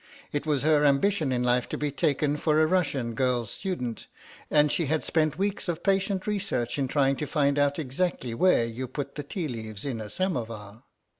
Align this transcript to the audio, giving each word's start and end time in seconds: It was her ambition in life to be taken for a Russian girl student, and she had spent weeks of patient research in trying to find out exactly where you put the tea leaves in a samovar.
It 0.31 0.47
was 0.47 0.63
her 0.63 0.83
ambition 0.83 1.31
in 1.31 1.43
life 1.43 1.69
to 1.69 1.77
be 1.77 1.91
taken 1.91 2.35
for 2.35 2.59
a 2.59 2.65
Russian 2.65 3.13
girl 3.13 3.45
student, 3.45 4.07
and 4.49 4.71
she 4.71 4.87
had 4.87 5.03
spent 5.03 5.37
weeks 5.37 5.69
of 5.69 5.83
patient 5.83 6.25
research 6.25 6.79
in 6.79 6.87
trying 6.87 7.17
to 7.17 7.27
find 7.27 7.59
out 7.59 7.77
exactly 7.77 8.33
where 8.33 8.65
you 8.65 8.87
put 8.87 9.13
the 9.13 9.21
tea 9.21 9.47
leaves 9.47 9.85
in 9.85 10.01
a 10.01 10.09
samovar. 10.09 10.85